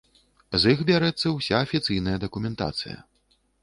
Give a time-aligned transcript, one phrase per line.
[0.63, 2.97] З іх бярэцца ўся афіцыйная дакументацыя.